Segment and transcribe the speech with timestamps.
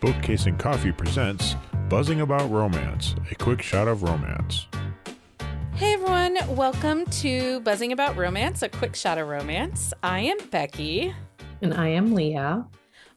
[0.00, 1.56] Bookcase and Coffee presents
[1.88, 4.68] Buzzing About Romance, a quick shot of romance.
[5.74, 9.92] Hey everyone, welcome to Buzzing About Romance, a quick shot of romance.
[10.04, 11.12] I am Becky.
[11.60, 12.68] And I am Leah.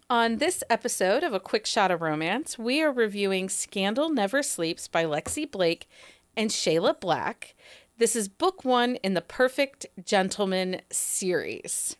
[0.10, 4.88] On this episode of A Quick Shot of Romance, we are reviewing Scandal Never Sleeps
[4.88, 5.88] by Lexi Blake
[6.36, 7.54] and Shayla Black.
[8.00, 11.96] This is book one in the Perfect Gentleman series.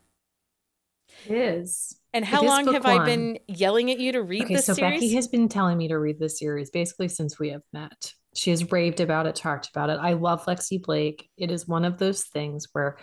[1.28, 2.01] It is.
[2.14, 4.96] And how long have I been yelling at you to read Okay, this so series?
[4.96, 8.14] Becky has been telling me to read this series basically since we have met.
[8.36, 9.98] She has raved about it, talked about it.
[10.02, 11.30] I love Lexi Blake.
[11.38, 12.98] It is one of those things where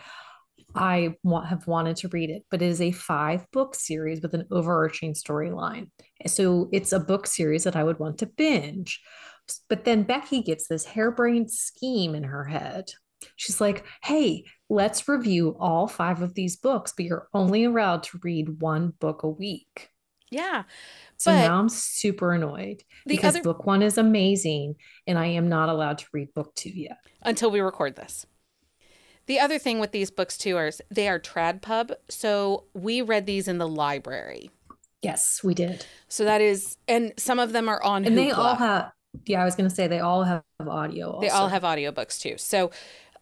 [0.74, 4.34] I want, have wanted to read it, but it is a five book series with
[4.34, 5.90] an overarching storyline.
[6.26, 9.00] So it's a book series that I would want to binge.
[9.68, 12.90] But then Becky gets this harebrained scheme in her head.
[13.38, 18.18] She's like, hey, let's review all five of these books, but you're only allowed to
[18.23, 19.90] read one book a week.
[20.30, 20.65] yeah.
[21.16, 24.74] So But now I'm super annoyed because other book one is amazing
[25.07, 26.99] and I am not allowed to read book two yet.
[27.23, 28.27] until we record this.
[29.27, 33.27] The other thing with these books too is they are trad pub, so we read
[33.27, 34.51] these in the library.
[35.02, 35.87] Yes, we did.
[36.09, 38.90] So that is, and some of them are on And they all have,
[39.27, 41.12] yeah, I was going to say they all have audio.
[41.12, 41.21] Also.
[41.21, 42.34] They all have audiobooks too.
[42.38, 42.71] So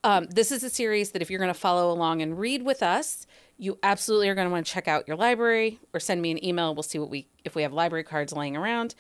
[0.05, 2.83] um, this is a series that if you're going to follow along and read with
[2.83, 3.27] us,
[3.59, 6.45] you absolutely are going to want to check out your library or send me an
[6.45, 6.75] email.
[6.75, 8.95] We'll see what we if we have library cards laying around.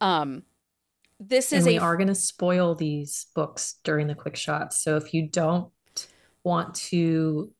[0.00, 0.44] Um,
[1.18, 4.82] this And is we a are going to spoil these books during the quick shots.
[4.82, 5.70] So if you don't
[6.44, 7.50] want to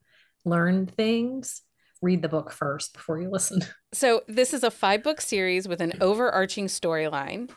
[0.45, 1.63] learn things,
[2.03, 3.63] read the book first before you listen.
[3.93, 7.51] So, this is a five book series with an overarching storyline.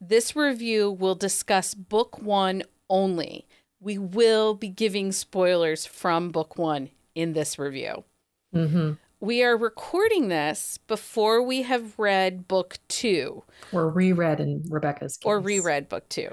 [0.00, 3.46] This review will discuss book one only.
[3.80, 8.04] We will be giving spoilers from book one in this review.
[8.52, 15.16] hmm We are recording this before we have read book two Or reread in Rebecca's
[15.16, 15.26] case.
[15.26, 16.30] or reread book two.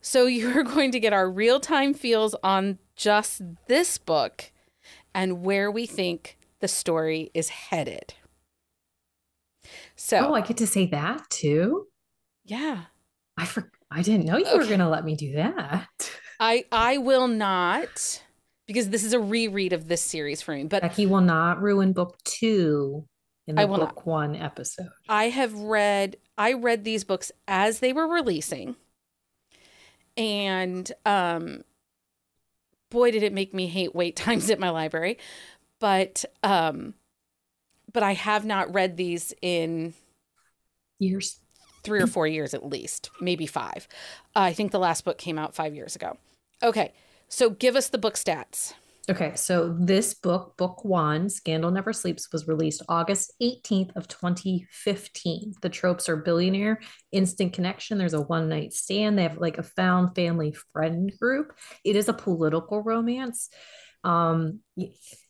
[0.00, 4.50] So, you're going to get our real time feels on just this book
[5.14, 8.14] and where we think the story is headed.
[9.96, 11.86] So, Oh, I get to say that too.
[12.44, 12.84] yeah.
[13.36, 15.86] I for, I didn't know you were going to let me do that.
[16.40, 18.22] I I will not
[18.66, 20.64] because this is a reread of this series for me.
[20.64, 23.04] But Becky will not ruin book two
[23.46, 23.94] in the will not.
[23.94, 24.88] book one episode.
[25.08, 28.76] I have read I read these books as they were releasing.
[30.16, 31.64] And um
[32.90, 35.18] boy did it make me hate wait times at my library.
[35.80, 36.94] But um
[37.92, 39.94] but I have not read these in
[41.00, 41.38] Years.
[41.82, 43.88] Three or four years at least, maybe five.
[44.34, 46.16] Uh, I think the last book came out five years ago.
[46.62, 46.92] Okay,
[47.28, 48.74] so give us the book stats.
[49.10, 55.54] Okay, so this book, book one, Scandal Never Sleeps, was released August 18th of 2015.
[55.62, 56.78] The tropes are billionaire,
[57.10, 57.96] instant connection.
[57.96, 59.16] There's a one night stand.
[59.16, 61.54] They have like a found family friend group.
[61.84, 63.48] It is a political romance.
[64.04, 64.60] Um,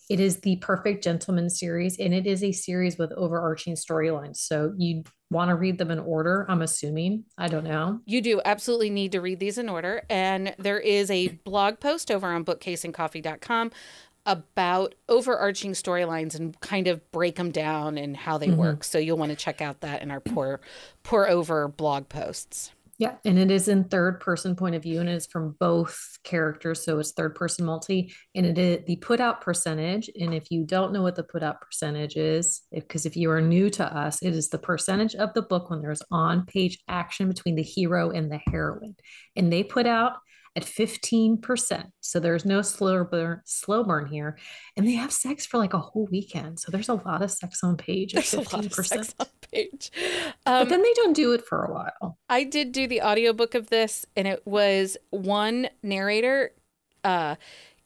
[0.08, 4.36] it is the Perfect Gentleman series, and it is a series with overarching storylines.
[4.38, 7.24] So you want to read them in order, I'm assuming.
[7.36, 8.00] I don't know.
[8.06, 10.02] You do absolutely need to read these in order.
[10.08, 13.70] And there is a blog post over on bookcaseandcoffee.com
[14.26, 18.56] about overarching storylines and kind of break them down and how they Mhm.
[18.56, 18.84] work.
[18.84, 20.60] So you'll want to check out that in our pour
[21.02, 22.72] pour over blog posts.
[22.98, 26.84] Yeah, and it is in third person point of view and it's from both characters.
[26.84, 30.10] So it's third person multi and it is the put out percentage.
[30.20, 33.40] And if you don't know what the put out percentage is, because if you are
[33.40, 37.28] new to us, it is the percentage of the book when there's on page action
[37.28, 38.96] between the hero and the heroine.
[39.36, 40.14] And they put out
[40.56, 41.90] at 15%.
[42.00, 44.38] So there's no slow burn, slow burn here.
[44.76, 46.58] And they have sex for like a whole weekend.
[46.60, 48.84] So there's a lot of sex on page There's a lot of 15%.
[48.86, 49.90] sex on page.
[50.44, 52.18] But Um, then they don't do it for a while.
[52.28, 56.52] I did do the audiobook of this, and it was one narrator,
[57.04, 57.36] uh,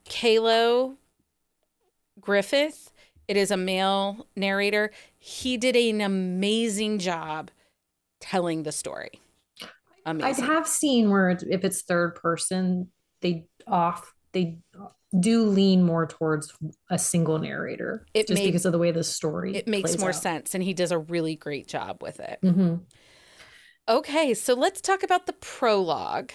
[0.09, 0.97] Kaleo
[2.21, 2.93] Griffith.
[3.29, 4.91] It is a male narrator.
[5.19, 7.51] He did an amazing job
[8.21, 9.22] telling the story.
[10.07, 12.91] I have seen where if it's third person,
[13.21, 14.59] they off they
[15.21, 16.53] do lean more towards
[16.91, 20.09] a single narrator, It just made- because of the way the story it makes more
[20.09, 20.15] out.
[20.15, 22.39] sense, and he does a really great job with it.
[22.43, 22.81] Mhm.
[23.89, 26.31] Okay, so let's talk about the prologue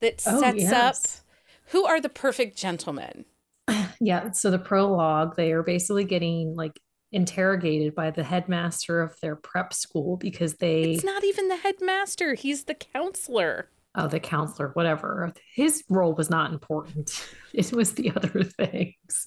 [0.00, 0.72] that Oh, sets yes.
[0.72, 1.24] up
[1.72, 3.24] who are the perfect gentlemen.
[4.00, 6.78] Yeah, so the prologue, they are basically getting like
[7.14, 12.34] interrogated by the headmaster of their prep school because they It's not even the headmaster;
[12.34, 13.70] he's the counselor.
[13.94, 19.26] oh the counselor whatever his role was not important it was the other things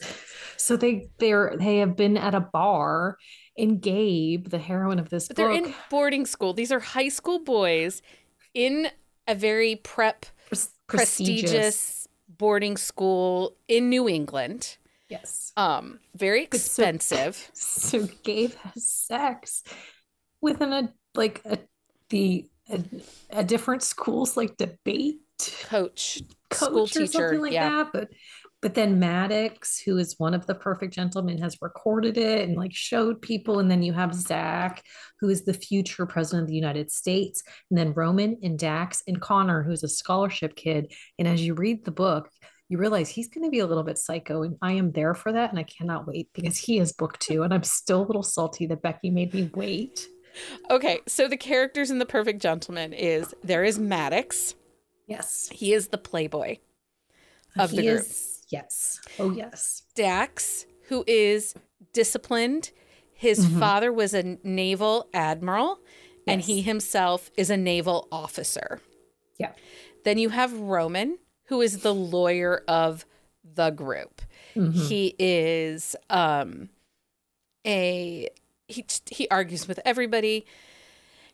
[0.57, 3.17] so they they're they have been at a bar
[3.59, 6.53] and Gabe, the heroine of this But book, they're in boarding school.
[6.53, 8.03] These are high school boys
[8.53, 8.89] in
[9.27, 14.77] a very prep, pres- prestigious boarding school in New England.
[15.09, 15.51] Yes.
[15.55, 17.51] Um, very But so- expensive.
[17.55, 19.63] So Gabe has sex
[20.41, 21.59] within a like a
[22.09, 22.83] the a,
[23.31, 25.17] a different school's like debate
[25.69, 27.07] Coach, coach school or teacher.
[27.07, 27.69] something like yeah.
[27.69, 27.89] that.
[27.93, 28.07] But
[28.61, 32.73] but then Maddox, who is one of the perfect gentlemen, has recorded it and like
[32.73, 33.59] showed people.
[33.59, 34.83] And then you have Zach,
[35.19, 39.21] who is the future president of the United States, and then Roman and Dax and
[39.21, 40.91] Connor, who's a scholarship kid.
[41.19, 42.29] And as you read the book,
[42.69, 45.31] you realize he's going to be a little bit psycho, and I am there for
[45.31, 48.23] that, and I cannot wait because he is book two, and I'm still a little
[48.23, 50.07] salty that Becky made me wait.
[50.69, 54.53] Okay, so the characters in The Perfect Gentleman is there is Maddox.
[55.07, 56.57] Yes, He is the playboy
[57.57, 57.99] of he the group.
[58.01, 58.43] is.
[58.49, 58.99] Yes.
[59.19, 59.83] Oh yes.
[59.95, 61.53] Dax, who is
[61.93, 62.71] disciplined.
[63.13, 63.59] His Mhm.
[63.59, 65.79] father was a naval admiral,
[66.27, 68.79] and he himself is a naval officer.
[69.39, 69.53] Yeah.
[70.03, 71.17] Then you have Roman,
[71.47, 73.05] who is the lawyer of
[73.55, 74.21] the group.
[74.55, 74.73] Mhm.
[74.73, 76.69] He is um
[77.65, 78.29] a
[78.67, 80.45] he he argues with everybody.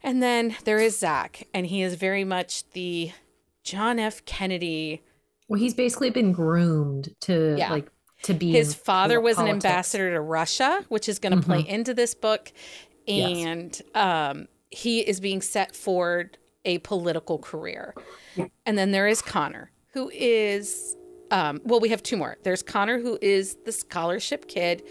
[0.06, 3.12] And then there is Zach, and he is very much the
[3.64, 4.26] John F.
[4.26, 5.02] Kennedy.
[5.48, 7.72] Well, he's basically been groomed to Yeah.
[7.72, 7.90] like
[8.24, 8.52] to be.
[8.52, 12.52] His father was an ambassador to Russia, which is going to play into this book.
[13.08, 13.46] Yes.
[13.46, 16.32] And um, he is being set for
[16.66, 17.94] a political career.
[18.66, 20.96] And then there is Connor, who is,
[21.32, 22.38] um, well, we have two more.
[22.44, 24.84] There's Connor, who is the scholarship kid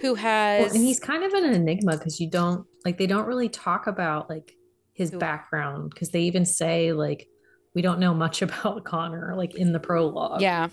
[0.00, 0.66] who has.
[0.66, 3.86] Well, and he's kind of an enigma because you don't like they don't really talk
[3.86, 4.56] about like
[4.92, 7.28] his Who- background because they even say like
[7.74, 10.40] we don't know much about Connor like in the prologue.
[10.40, 10.68] Yeah.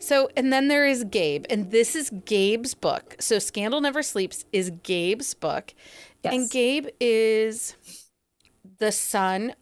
[0.00, 3.16] So, and then there is Gabe, and this is Gabe's book.
[3.20, 5.72] So, Scandal Never Sleeps is Gabe's book.
[6.22, 6.34] Yes.
[6.34, 7.74] And Gabe is
[8.78, 9.54] the son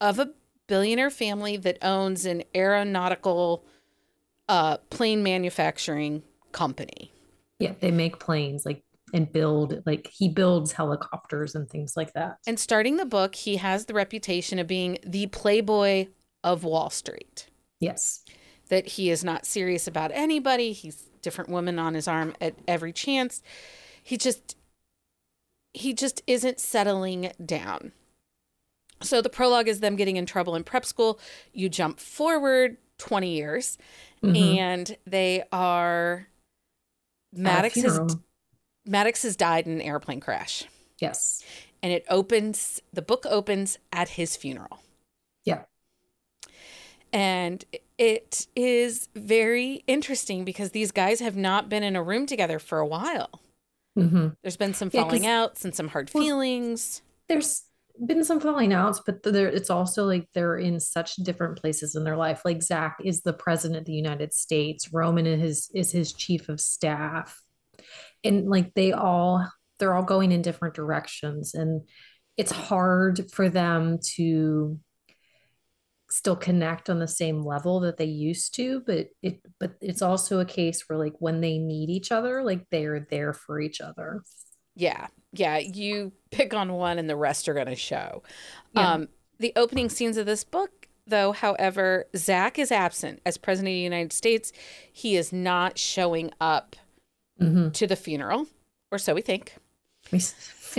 [0.00, 0.30] of a
[0.70, 3.64] billionaire family that owns an aeronautical
[4.48, 6.22] uh, plane manufacturing
[6.52, 7.12] company.
[7.58, 8.82] yeah, they make planes like
[9.12, 12.36] and build like he builds helicopters and things like that.
[12.46, 16.06] And starting the book, he has the reputation of being the playboy
[16.44, 17.48] of Wall Street.
[17.80, 18.22] Yes.
[18.68, 20.72] that he is not serious about anybody.
[20.72, 23.42] He's different woman on his arm at every chance.
[24.02, 24.56] He just
[25.72, 27.92] he just isn't settling down.
[29.02, 31.18] So the prologue is them getting in trouble in prep school.
[31.52, 33.78] You jump forward 20 years
[34.22, 34.56] Mhm.
[34.58, 36.26] and they are
[37.32, 38.16] Maddox has.
[38.84, 40.64] Maddox has died in an airplane crash.
[40.98, 41.42] Yes.
[41.82, 44.80] And it opens the book opens at his funeral.
[45.44, 45.62] Yeah.
[47.12, 47.64] And
[47.98, 52.78] it is very interesting because these guys have not been in a room together for
[52.78, 53.40] a while.
[53.96, 57.02] hmm There's been some Yeah, falling outs and some hard Well- feelings.
[57.28, 57.64] There's
[58.06, 62.04] been some falling outs, but there it's also like they're in such different places in
[62.04, 62.42] their life.
[62.44, 64.92] Like Zach is the president of the United States.
[64.92, 67.40] Roman is his is his chief of staff.
[68.24, 69.46] And like they all
[69.78, 71.54] they're all going in different directions.
[71.54, 71.82] And
[72.36, 74.78] it's hard for them to
[76.10, 80.40] still connect on the same level that they used to, but it but it's also
[80.40, 84.22] a case where like when they need each other, like they're there for each other.
[84.80, 85.08] Yeah.
[85.32, 85.58] Yeah.
[85.58, 88.22] You pick on one and the rest are going to show.
[88.72, 88.92] Yeah.
[88.94, 89.08] Um,
[89.38, 93.80] the opening scenes of this book, though, however, Zach is absent as president of the
[93.80, 94.52] United States.
[94.92, 96.76] He is not showing up
[97.40, 97.72] Mhm.
[97.74, 98.46] to the funeral,
[98.90, 99.54] or so we think.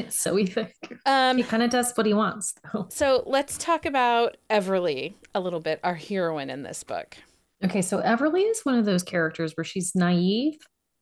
[0.09, 0.73] So we think.
[1.05, 2.87] Um, He kind of does what he wants, though.
[2.89, 7.17] So let's talk about Everly a little bit, our heroine in this book.
[7.61, 10.55] Okay, so Everly is one of those characters where she's naive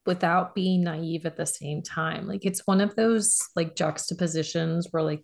[0.09, 2.25] without being naive at the same time.
[2.25, 5.23] Like it's one of those like juxtapositions where like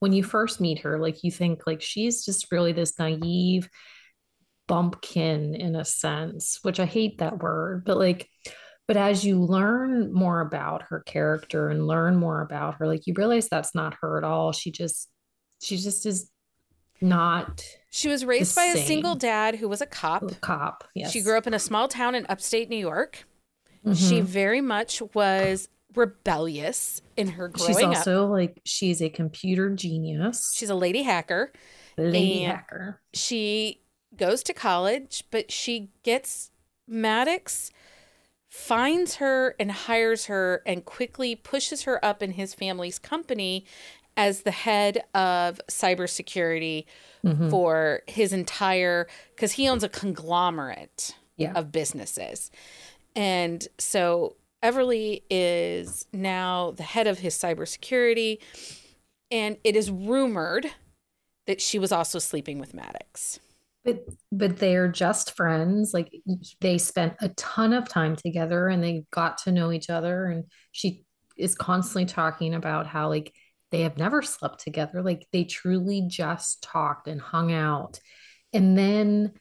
[0.00, 3.68] when you first meet her, like you think like she's just really this naive
[4.66, 8.28] bumpkin in a sense, which I hate that word, but like
[8.88, 13.14] but as you learn more about her character and learn more about her, like you
[13.16, 14.50] realize that's not her at all.
[14.50, 15.08] She just
[15.62, 16.32] she just is
[17.00, 20.24] not She was raised by a single dad who was a cop.
[20.24, 20.82] a cop.
[20.96, 21.12] Yes.
[21.12, 23.24] She grew up in a small town in upstate New York.
[23.94, 24.24] She Mhm.
[24.24, 27.96] very much was rebellious in her growing She's up.
[27.96, 30.52] also like she's a computer genius.
[30.54, 31.52] She's a lady hacker.
[31.96, 33.00] lady hacker.
[33.12, 33.82] She
[34.16, 36.50] goes to college, but she gets
[36.86, 37.70] Maddox
[38.48, 43.64] finds her and hires her and quickly pushes her up in his family's company
[44.16, 46.84] as the head of cybersecurity
[47.24, 47.50] Mhm.
[47.50, 51.52] for his entire because he owns a conglomerate Yeah.
[51.54, 52.50] of businesses.
[53.16, 58.38] And so Everly is now the head of his cybersecurity,
[59.30, 60.70] and it is rumored
[61.46, 63.40] that she was also sleeping with Maddox.
[63.84, 65.94] But but they're just friends.
[65.94, 66.12] Like
[66.60, 70.26] they spent a ton of time together and they got to know each other.
[70.26, 71.04] And she
[71.38, 73.34] is constantly talking about how like
[73.70, 75.02] they have never slept together.
[75.02, 77.98] Like they truly just talked and hung out.
[78.52, 79.32] And then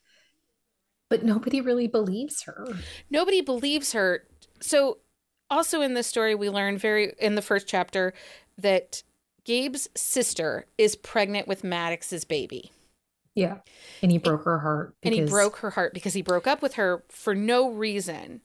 [1.09, 2.67] but nobody really believes her.
[3.09, 4.23] Nobody believes her.
[4.61, 4.99] So
[5.49, 8.13] also in this story we learn very in the first chapter
[8.57, 9.03] that
[9.43, 12.71] Gabe's sister is pregnant with Maddox's baby.
[13.35, 13.57] Yeah.
[14.01, 14.95] And he broke her heart.
[15.01, 18.41] and he broke her heart because he broke up with her for no reason.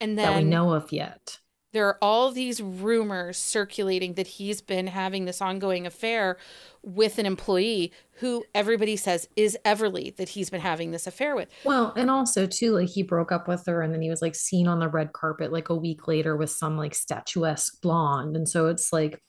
[0.00, 1.38] And then that we know of yet.
[1.76, 6.38] There are all these rumors circulating that he's been having this ongoing affair
[6.82, 11.48] with an employee who everybody says is Everly that he's been having this affair with.
[11.64, 14.34] Well, and also too, like he broke up with her and then he was like
[14.34, 18.36] seen on the red carpet like a week later with some like statuesque blonde.
[18.36, 19.20] And so it's like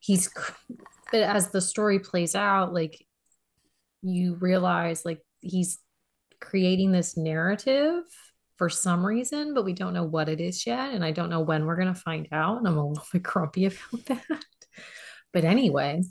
[0.00, 0.30] he's
[1.10, 3.04] but as the story plays out, like
[4.02, 5.78] you realize like he's
[6.40, 8.04] creating this narrative
[8.58, 10.92] for some reason, but we don't know what it is yet.
[10.92, 12.58] And I don't know when we're going to find out.
[12.58, 14.44] And I'm a little bit grumpy about that.
[15.32, 16.02] But anyway.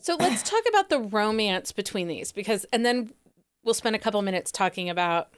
[0.00, 3.10] So let's talk about the romance between these because, and then
[3.64, 5.30] we'll spend a couple minutes talking about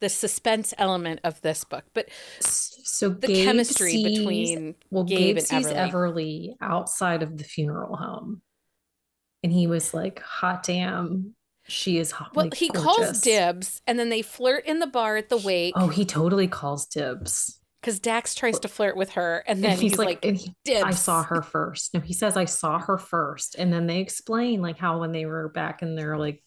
[0.00, 1.84] the suspense element of this book.
[1.94, 2.08] But
[2.40, 5.92] so the Gabe chemistry sees- between well, Gabe Gabe, and sees Everly.
[5.92, 8.42] Everly outside of the funeral home.
[9.44, 11.34] And he was like, hot damn,
[11.68, 12.34] she is hot.
[12.34, 15.74] well, like, he calls dibs and then they flirt in the bar at the wake
[15.76, 17.60] Oh, he totally calls dibs.
[17.80, 20.82] because Dax tries to flirt with her and then and he's, like, and he- dibs.
[20.84, 21.94] I saw her first.
[21.94, 23.54] No, he says I saw her first.
[23.56, 26.42] And then they explain like how when they were back in their like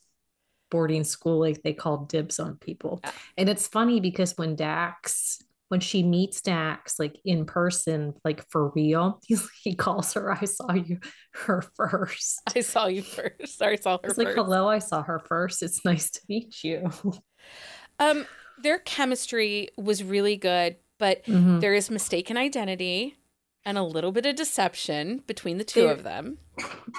[0.71, 2.99] boarding school, like they called dibs on people.
[3.03, 3.11] Yeah.
[3.37, 5.39] And it's funny because when Dax,
[5.75, 10.45] when she meets Dax like in person, like for real, he's, he calls her, I
[10.45, 10.99] saw you
[11.33, 12.41] her first.
[12.55, 13.61] I saw you first.
[13.61, 14.37] I saw her It's like, first.
[14.37, 15.61] hello, I saw her first.
[15.61, 16.89] It's nice to meet you.
[17.99, 18.25] Um,
[18.61, 21.61] their chemistry was really good, but Mhm.
[21.61, 23.15] there is mistaken identity
[23.63, 26.37] and a little bit of deception between the two There- of them.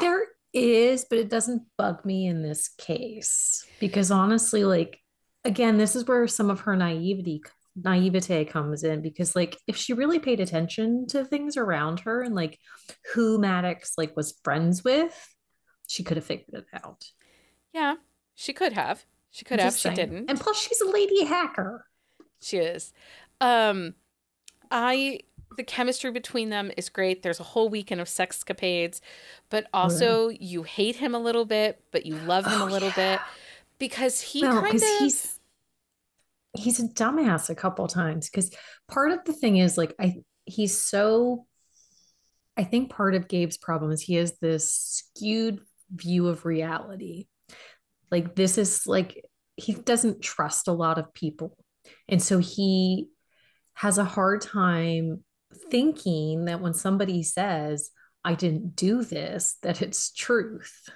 [0.00, 5.00] There is, but it doesn't bug me in this case because honestly, like
[5.44, 7.42] again, this is where some of her naivety
[7.76, 12.34] naivete comes in because like if she really paid attention to things around her and
[12.34, 12.58] like
[13.14, 15.34] who Maddox like was friends with,
[15.86, 17.04] she could have figured it out.
[17.72, 17.96] Yeah,
[18.34, 19.04] she could have.
[19.30, 19.76] She could I'm have.
[19.76, 20.30] She didn't.
[20.30, 21.84] And plus she's a lady hacker.
[22.40, 22.92] She is.
[23.40, 23.94] Um,
[24.70, 25.20] I
[25.56, 27.22] the chemistry between them is great.
[27.22, 29.00] There's a whole weekend of sexcapades,
[29.50, 32.90] but also you hate him a little bit, but you love him Oh, a little
[32.90, 32.94] yeah.
[32.94, 33.22] bit
[33.78, 35.40] because he well, kind of he's
[36.58, 38.50] he's a dumbass a couple times because
[38.88, 41.46] part of the thing is like I he's so
[42.56, 45.60] I think part of Gabe's problem is he has this skewed
[45.90, 47.26] view of reality.
[48.10, 49.24] Like this is like
[49.56, 51.56] he doesn't trust a lot of people.
[52.08, 53.08] And so he
[53.74, 55.24] has a hard time
[55.70, 57.90] thinking that when somebody says
[58.24, 60.88] I didn't do this that it's truth.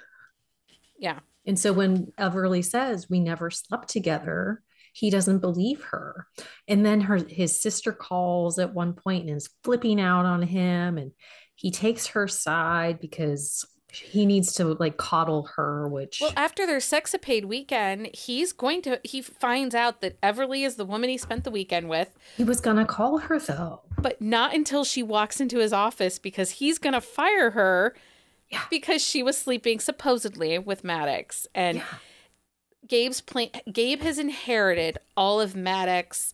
[0.99, 1.19] yeah.
[1.45, 6.27] And so when Everly says we never slept together, he doesn't believe her.
[6.67, 10.97] And then her his sister calls at one point and is flipping out on him
[10.97, 11.11] and
[11.55, 16.77] he takes her side because he needs to like coddle her, which Well, after their
[16.79, 21.43] sexapade weekend, he's going to he finds out that Everly is the woman he spent
[21.43, 23.81] the weekend with, he was gonna call her though.
[23.97, 27.93] but not until she walks into his office because he's going to fire her
[28.49, 28.63] Yeah.
[28.69, 31.83] because she was sleeping supposedly with Maddox and Yeah.
[32.91, 36.33] Gabe's plan Gabe has inherited all of Maddox's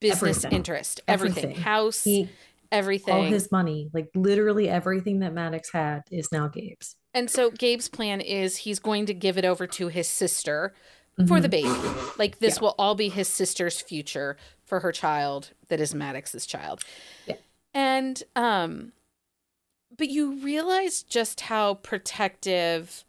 [0.00, 0.52] business Everything.
[0.56, 1.62] interest, everything, Everything.
[1.62, 2.28] house, He
[2.70, 3.14] everything.
[3.14, 6.96] all his money, like literally everything that Maddox had is now Gabe's.
[7.14, 10.74] and so Gabe's plan is he's going to give it over to his sister
[11.28, 11.68] for the baby.
[12.18, 12.62] Like this Yeah.
[12.62, 16.82] will all be his sister's future for her child that is Maddox's child.
[17.26, 17.36] Yeah.
[17.72, 18.92] And um
[19.96, 23.04] but you realize just how protective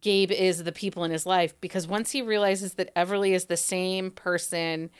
[0.00, 3.56] Gabe is the people in his life because once he realizes that Everly is the
[3.56, 4.90] same person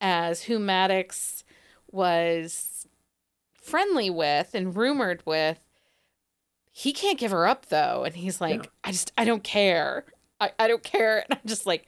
[0.00, 1.44] as who Maddox
[1.90, 2.86] was
[3.54, 5.58] friendly with and rumored with,
[6.72, 8.04] he can't give her up though.
[8.04, 8.70] And he's like, Yeah.
[8.84, 10.04] I just, I don't care.
[10.40, 11.24] I, I don't care.
[11.30, 11.86] And I'm just like,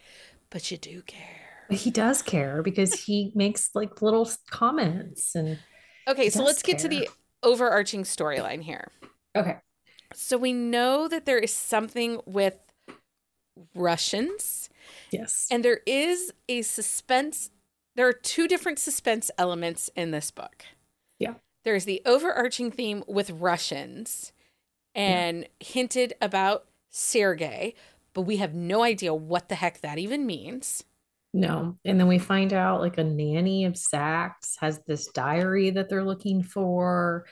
[0.51, 1.67] but you do care.
[1.69, 5.59] But he does care because he makes like little comments and
[6.09, 7.09] Okay, so let's get to the
[7.43, 8.91] overarching storyline here.
[9.37, 9.57] okay.
[10.19, 12.59] So we know that there is something with
[13.75, 14.69] Russians
[15.11, 15.47] Yes.
[15.51, 17.51] and there is a suspense
[17.95, 20.65] there are two different suspense elements in this book.
[21.19, 21.35] Yeah.
[21.65, 24.33] There's the overarching theme with Russians
[24.95, 27.75] and hinted about Sergei,
[28.15, 30.85] but we have no idea what the heck that even means.
[31.35, 31.77] No.
[31.85, 36.05] And then we find out like a nanny of Zach's has this diary that they're
[36.05, 37.27] looking for.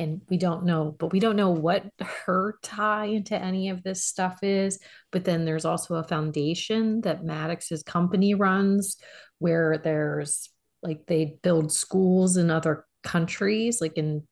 [0.00, 1.84] And we don't know, but we don't know what
[2.24, 4.78] her tie into any of this stuff is.
[5.12, 8.96] But then there's also a foundation that Maddox's company runs
[9.40, 10.48] where there's
[10.82, 14.26] like they build schools in other countries, like in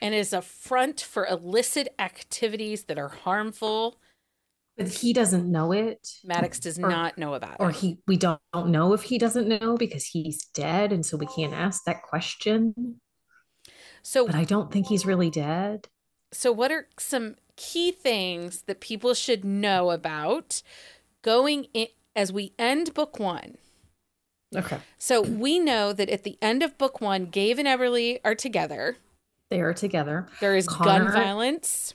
[0.00, 3.98] and is a front for illicit activities that are harmful.
[4.76, 6.06] but he doesn't know it.
[6.24, 7.76] Maddox does Or- not know about Or it.
[7.76, 10.92] Or he we don't, don't know if he doesn't know because he's dead.
[10.92, 13.00] And so we can't ask that question.
[14.04, 15.88] So But I don't think he's really dead.
[16.30, 20.62] So, what are some key things that people should know about
[21.22, 23.56] going in as we end book one?
[24.54, 24.78] Okay.
[24.98, 28.98] So, we know that at the end of book one, Gabe and Everly are together.
[29.50, 30.28] They are together.
[30.40, 31.94] There is gun violence.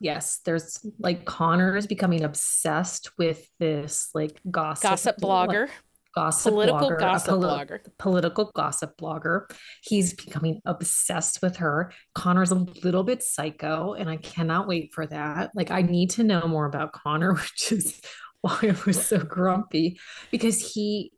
[0.00, 5.68] Yes, there's like Connor is becoming obsessed with this like gossip Gossip blogger,
[6.18, 7.78] gossip political blogger, gossip poli- blogger.
[7.98, 9.50] political gossip blogger.
[9.82, 11.92] He's becoming obsessed with her.
[12.14, 15.50] Connor's a little bit psycho, and I cannot wait for that.
[15.54, 18.00] Like, I need to know more about Connor, which is
[18.40, 19.98] why I was so grumpy
[20.30, 21.12] because he,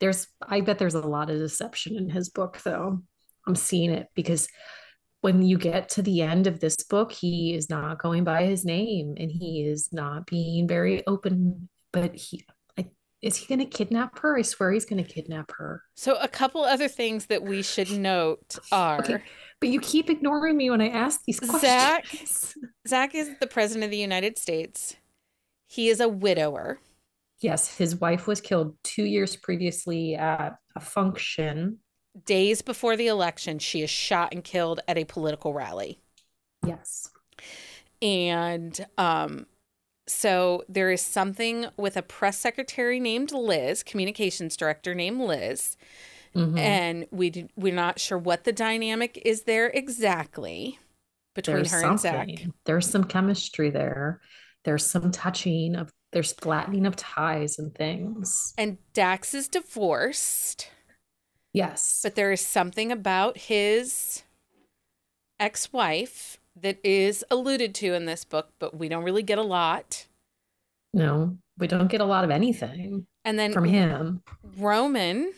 [0.00, 3.02] there's, I bet there's a lot of deception in his book, though.
[3.46, 4.48] I'm seeing it because
[5.20, 8.64] when you get to the end of this book, he is not going by his
[8.64, 11.68] name and he is not being very open.
[11.92, 12.44] But he,
[13.22, 14.38] is he going to kidnap her?
[14.38, 15.82] I swear he's going to kidnap her.
[15.94, 19.22] So, a couple other things that we should note are Okay.
[19.60, 21.60] But you keep ignoring me when I ask these questions.
[21.62, 22.06] Zach-
[22.88, 24.96] Zach is the president of the United States.
[25.66, 26.80] He is a widower.
[27.40, 31.78] Yes, his wife was killed two years previously at a function.
[32.24, 36.00] Days before the election, she is shot and killed at a political rally.
[36.66, 37.10] Yes.
[38.02, 39.46] And um,
[40.10, 45.76] so there is something with a press secretary named Liz, communications director named Liz,
[46.34, 46.58] Mhm.
[46.58, 50.78] and we we're not sure what the dynamic is there exactly
[51.34, 52.28] between There's her and Zach.
[52.64, 54.20] There's some chemistry there.
[54.64, 58.52] There's some touching of there's flattening of ties and things.
[58.58, 60.68] And Dax is divorced,
[61.52, 62.00] Yes.
[62.02, 64.24] but there is something about his
[65.38, 70.06] ex-wife that is alluded to in this book, but we don't really get a lot.
[70.92, 74.22] no, we don't get a lot of anything And then from him.
[74.56, 75.32] Roman,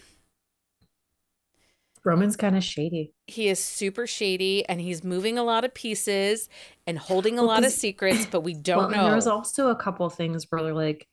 [2.04, 3.12] Roman's kind of shady.
[3.28, 6.48] he is super shady and he's moving a lot of pieces
[6.86, 9.10] and holding a Well, lot of secrets, but we don't well, know.
[9.10, 11.06] There's also a couple of things where they're like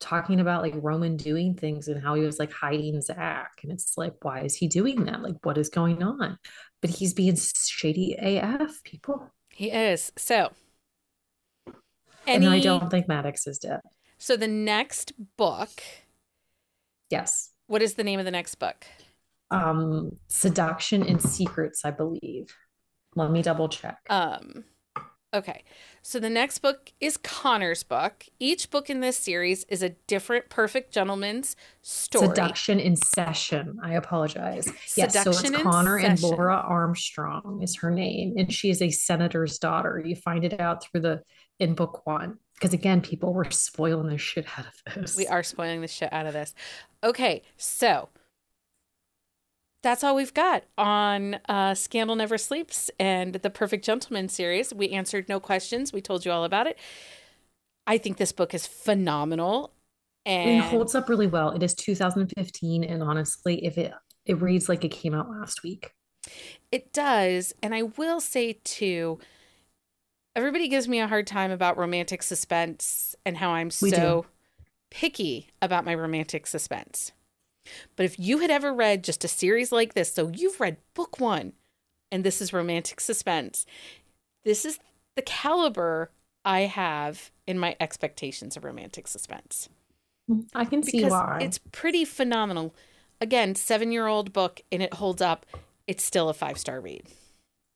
[0.00, 3.50] talking about like Roman doing things and how he was like hiding Zach.
[3.62, 5.22] And it's like, why is he doing that?
[5.22, 6.38] Like, what is going on?
[6.80, 9.32] But he's being shady AF, people.
[9.50, 10.12] he is.
[10.16, 10.52] So,
[12.26, 13.80] And I don't think Maddox is dead.
[14.18, 15.82] so the next book,
[17.10, 17.50] Yes.
[17.66, 18.86] what is the name of the next book?
[19.50, 22.54] Um, Seduction and Secrets, I believe.
[23.16, 23.96] Let me double check.
[24.10, 24.64] Um,
[25.34, 25.64] okay.
[26.02, 28.24] So the next book is Connor's book.
[28.38, 32.28] Each book in this series is a different perfect gentleman's story.
[32.28, 33.78] Seduction in Session.
[33.82, 34.72] I apologize.
[34.96, 39.58] Yes, so it's Connor and Laura Armstrong is her name, and she is a senator's
[39.58, 40.02] daughter.
[40.04, 41.22] You find it out through the
[41.58, 45.16] in book one because again, people were spoiling the shit out of this.
[45.16, 46.54] We are spoiling the shit out of this.
[47.04, 48.08] Okay, so
[49.82, 54.74] that's all we've got on uh, Scandal Never Sleeps and the Perfect Gentleman series.
[54.74, 55.92] We answered no questions.
[55.92, 56.78] We told you all about it.
[57.86, 59.72] I think this book is phenomenal.
[60.26, 61.50] And It holds up really well.
[61.50, 63.92] It is 2015, and honestly, if it
[64.26, 65.94] it reads like it came out last week.
[66.70, 67.54] It does.
[67.62, 69.18] And I will say, too,
[70.36, 74.26] everybody gives me a hard time about romantic suspense and how I'm We so
[74.90, 77.12] picky about my romantic suspense.
[77.96, 81.20] But if you had ever read just a series like this, so you've read book
[81.20, 81.52] one
[82.10, 83.66] and this is romantic suspense,
[84.44, 84.78] this is
[85.16, 86.10] the caliber
[86.44, 89.68] I have in my expectations of romantic suspense
[90.54, 91.38] I can see because why.
[91.40, 92.74] it's pretty phenomenal.
[93.20, 95.46] Again, seven year old book and it holds up.
[95.86, 97.04] It's still a five star read.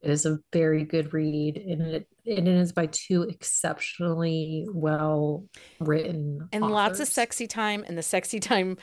[0.02, 5.44] It is a very good read, and it and it is by two exceptionally well
[5.80, 8.76] written and lots of sexy time and the sexy time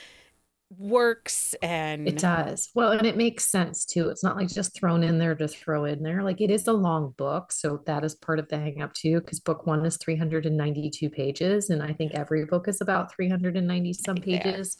[0.78, 2.70] works and It does.
[2.74, 4.08] Well, and it makes sense too.
[4.08, 6.22] It's not like just thrown in there to throw in there.
[6.22, 7.50] Like it is a long book.
[7.52, 11.70] So that is part of the hang up too, because book one is 392 pages.
[11.70, 14.42] And I think every book is about 390 some Yeah.
[14.42, 14.76] pages.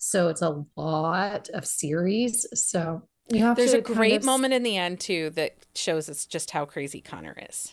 [0.00, 2.44] So it's a lot of series.
[2.54, 6.08] So you have There's a kind great of- moment in the end too that shows
[6.08, 7.72] us just how crazy Connor is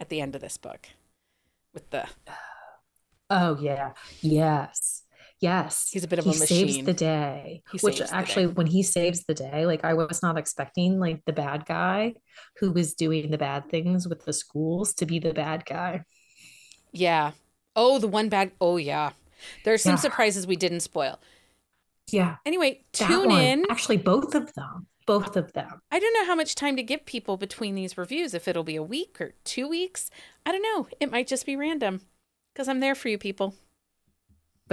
[0.00, 0.88] at the end of this book
[1.72, 2.06] with the
[3.30, 3.92] Oh yeah.
[4.20, 4.93] Yes.
[5.44, 5.90] Yes.
[5.92, 7.62] He's a bit of he a saves the day.
[7.70, 8.52] He which actually day.
[8.52, 12.14] when he saves the day, like I was not expecting like the bad guy
[12.58, 16.04] who was doing the bad things with the schools to be the bad guy.
[16.92, 17.32] yeah.
[17.76, 18.52] Oh, the one bad.
[18.60, 19.10] Oh yeah.
[19.64, 20.06] There's some Yeah.
[20.06, 21.18] surprises we didn't spoil.
[22.10, 22.36] Yeah.
[22.46, 23.42] Anyway, That tune one.
[23.42, 23.64] in.
[23.70, 24.86] Actually, both of them.
[25.06, 25.82] Both of them.
[25.90, 28.32] I don't know how much time to give people between these reviews.
[28.32, 30.08] If it'll be a week or two weeks,
[30.46, 30.86] I don't know.
[31.00, 32.00] It might just be random
[32.54, 33.54] because I'm there for you people.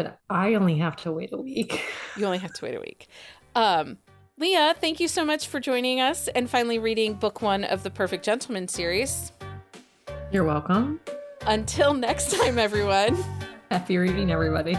[0.01, 1.83] But I only have to wait a week.
[2.17, 3.07] You only have to wait a week.
[3.55, 3.97] Um,
[4.37, 7.89] Leah, thank you so much for joining us and finally reading book one of the
[7.89, 9.31] Perfect Gentleman series.
[10.29, 10.99] You're welcome.
[11.47, 13.17] Until next time, everyone.
[13.69, 14.77] Happy reading, everybody.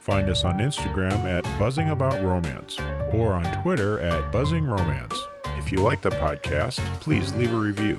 [0.00, 2.78] Find us on Instagram at Buzzing About Romance
[3.12, 5.18] or on Twitter at Buzzing Romance.
[5.56, 7.98] If you like the podcast, please leave a review.